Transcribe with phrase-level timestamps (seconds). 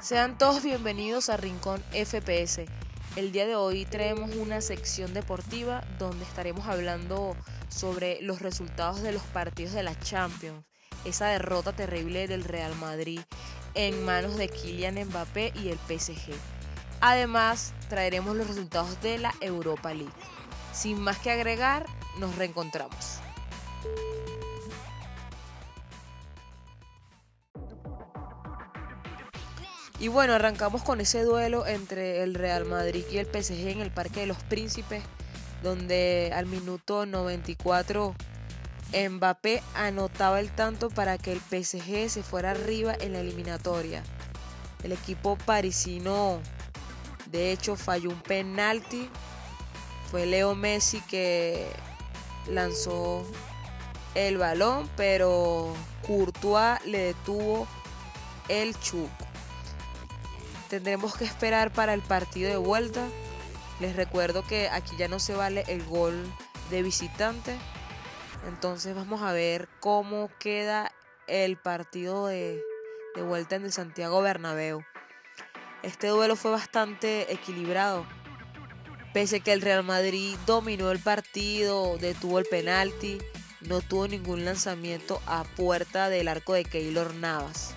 [0.00, 2.66] Sean todos bienvenidos a Rincón FPS.
[3.16, 7.36] El día de hoy traemos una sección deportiva donde estaremos hablando
[7.68, 10.64] sobre los resultados de los partidos de la Champions,
[11.04, 13.20] esa derrota terrible del Real Madrid
[13.74, 16.32] en manos de Kylian Mbappé y el PSG.
[17.00, 20.12] Además, traeremos los resultados de la Europa League.
[20.72, 21.86] Sin más que agregar,
[22.18, 23.18] nos reencontramos.
[30.00, 33.90] Y bueno, arrancamos con ese duelo entre el Real Madrid y el PSG en el
[33.90, 35.02] Parque de los Príncipes,
[35.62, 38.14] donde al minuto 94
[38.92, 44.04] Mbappé anotaba el tanto para que el PSG se fuera arriba en la eliminatoria.
[44.84, 46.40] El equipo parisino
[47.30, 49.10] de hecho falló un penalti.
[50.10, 51.66] Fue Leo Messi que
[52.48, 53.26] lanzó
[54.14, 55.74] el balón, pero
[56.06, 57.66] Courtois le detuvo
[58.48, 59.27] el chuco.
[60.68, 63.06] Tendremos que esperar para el partido de vuelta.
[63.80, 66.14] Les recuerdo que aquí ya no se vale el gol
[66.70, 67.56] de visitante.
[68.46, 70.92] Entonces vamos a ver cómo queda
[71.26, 72.62] el partido de,
[73.26, 74.84] vuelta en el Santiago Bernabéu.
[75.82, 78.06] Este duelo fue bastante equilibrado.
[79.12, 83.18] Pese que el Real Madrid dominó el partido, detuvo el penalti,
[83.62, 87.74] no tuvo ningún lanzamiento a puerta del arco de Keylor Navas.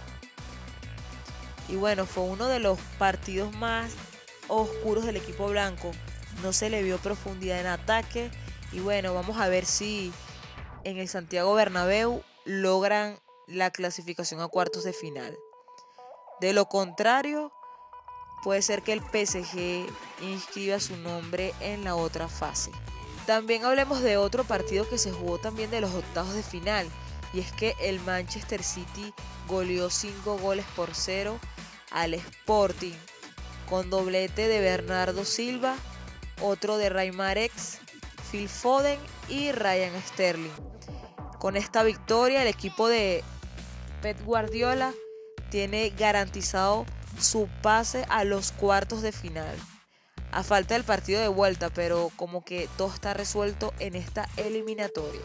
[1.72, 3.94] Y bueno, fue uno de los partidos más
[4.50, 5.92] oscuros del equipo blanco.
[6.44, 8.30] No se le vio profundidad en ataque.
[8.74, 10.12] Y bueno, vamos a ver si
[10.84, 15.38] en el Santiago Bernabéu logran la clasificación a cuartos de final.
[16.42, 17.54] De lo contrario,
[18.44, 19.88] puede ser que el PSG
[20.22, 22.72] inscriba su nombre en la otra fase.
[23.26, 26.90] También hablemos de otro partido que se jugó también de los octavos de final.
[27.34, 29.14] Y es que el Manchester City
[29.48, 31.40] goleó 5 goles por 0
[31.92, 32.96] al Sporting,
[33.70, 35.76] con doblete de Bernardo Silva,
[36.42, 37.80] otro de Raymar X,
[38.32, 40.52] Phil Foden y Ryan Sterling.
[41.40, 43.24] Con esta victoria el equipo de
[44.02, 44.94] Pep Guardiola
[45.50, 46.86] tiene garantizado
[47.20, 49.56] su pase a los cuartos de final.
[50.32, 55.22] A falta del partido de vuelta, pero como que todo está resuelto en esta eliminatoria.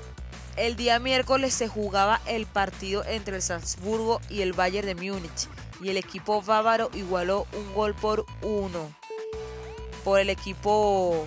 [0.57, 5.49] El día miércoles se jugaba el partido entre el Salzburgo y el Bayern de Múnich
[5.81, 8.91] y el equipo bávaro igualó un gol por uno.
[10.05, 11.27] Por el equipo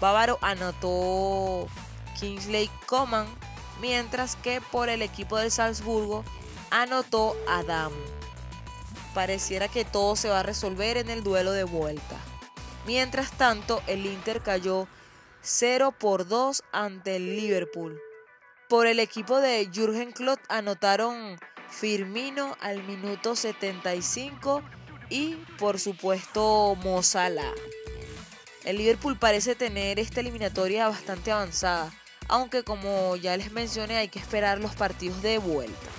[0.00, 1.66] bávaro anotó
[2.18, 3.26] Kingsley Coman,
[3.80, 6.24] mientras que por el equipo del Salzburgo
[6.70, 7.92] anotó Adam.
[9.14, 12.16] Pareciera que todo se va a resolver en el duelo de vuelta.
[12.86, 14.86] Mientras tanto, el Inter cayó
[15.42, 18.00] 0 por 2 ante el Liverpool.
[18.70, 24.62] Por el equipo de Jürgen Klopp anotaron Firmino al minuto 75
[25.08, 27.52] y por supuesto Mozala.
[28.62, 31.92] El Liverpool parece tener esta eliminatoria bastante avanzada,
[32.28, 35.90] aunque como ya les mencioné hay que esperar los partidos de vuelta.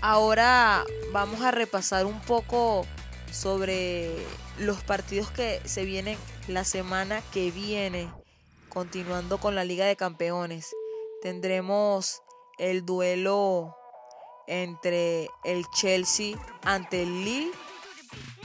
[0.00, 2.88] Ahora vamos a repasar un poco
[3.30, 4.10] sobre
[4.58, 8.10] los partidos que se vienen la semana que viene,
[8.68, 10.74] continuando con la Liga de Campeones.
[11.26, 12.22] Tendremos
[12.56, 13.76] el duelo
[14.46, 17.50] entre el Chelsea ante el Lille,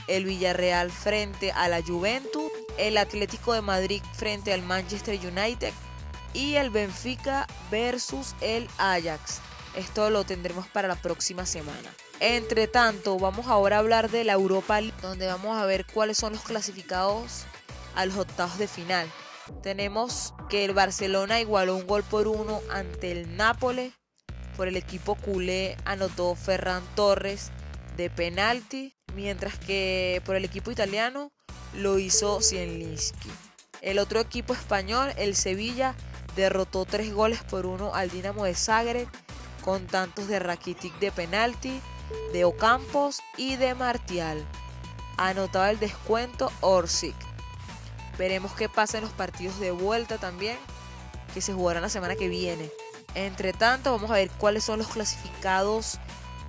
[0.08, 5.72] el Villarreal frente a la Juventus, el Atlético de Madrid frente al Manchester United
[6.34, 9.40] y el Benfica versus el Ajax.
[9.76, 11.94] Esto lo tendremos para la próxima semana.
[12.18, 16.18] Entre tanto, vamos ahora a hablar de la Europa League, donde vamos a ver cuáles
[16.18, 17.44] son los clasificados
[17.94, 19.08] a los octavos de final.
[19.62, 23.92] Tenemos que el Barcelona igualó un gol por uno ante el Nápoles.
[24.56, 27.50] Por el equipo culé anotó Ferran Torres
[27.96, 31.32] de penalti, mientras que por el equipo italiano
[31.74, 33.30] lo hizo Zielinski.
[33.80, 35.96] El otro equipo español, el Sevilla,
[36.36, 39.08] derrotó tres goles por uno al Dinamo de Zagreb
[39.64, 41.80] con tantos de Rakitic de penalti,
[42.32, 44.46] de Ocampos y de Martial.
[45.16, 47.14] Anotaba el descuento Orsic.
[48.18, 50.56] Veremos qué pasa en los partidos de vuelta también,
[51.34, 52.70] que se jugarán la semana que viene.
[53.14, 55.98] Entre tanto, vamos a ver cuáles son los clasificados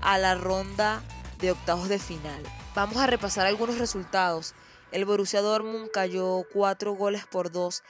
[0.02, 1.02] a la ronda
[1.40, 2.42] de octavos de final.
[2.76, 4.56] Vamos a repasar algunos resultados.
[4.92, 7.84] El Borussia Dortmund cayó 4 goles por 2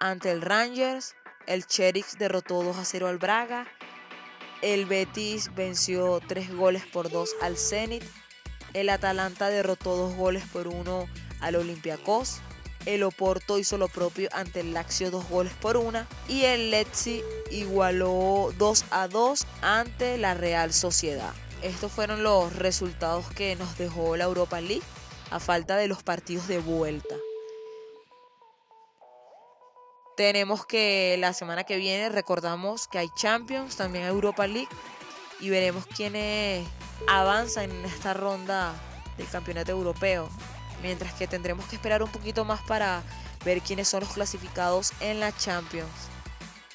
[0.00, 1.14] ante el Rangers.
[1.46, 3.66] El Cherix derrotó 2 a 0 al Braga.
[4.62, 8.04] El Betis venció 3 goles por 2 al Zenit.
[8.72, 11.06] El Atalanta derrotó 2 goles por 1
[11.40, 12.40] al Olympiacos.
[12.86, 16.06] El Oporto hizo lo propio ante el Lazio 2 goles por 1.
[16.28, 21.32] Y el Lecce igualó 2 a 2 ante la Real Sociedad.
[21.62, 24.82] Estos fueron los resultados que nos dejó la Europa League.
[25.30, 27.16] a falta de los partidos de vuelta.
[30.16, 34.68] Tenemos que la semana que viene recordamos que hay Champions, también Europa League
[35.40, 36.68] y veremos quiénes
[37.08, 38.74] avanzan en esta ronda
[39.16, 40.28] del campeonato europeo.
[40.84, 43.02] Mientras que tendremos que esperar un poquito más para
[43.42, 45.88] ver quiénes son los clasificados en la Champions.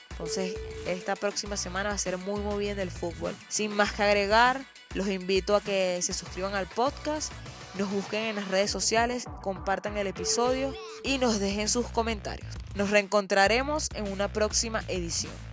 [0.10, 0.56] Entonces,
[0.88, 3.36] esta próxima semana va a ser muy muy bien del fútbol.
[3.50, 4.66] Sin más que agregar,
[4.96, 7.32] los invito a que se suscriban al podcast,
[7.76, 10.74] nos busquen en las redes sociales, compartan el episodio
[11.04, 12.52] y nos dejen sus comentarios.
[12.74, 15.49] Nos reencontraremos en una próxima edición.